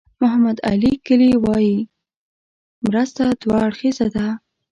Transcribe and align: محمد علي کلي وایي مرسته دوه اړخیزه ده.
محمد 0.21 0.57
علي 0.69 0.93
کلي 1.07 1.31
وایي 1.43 1.77
مرسته 2.85 3.23
دوه 3.41 3.57
اړخیزه 3.65 4.07
ده. 4.15 4.25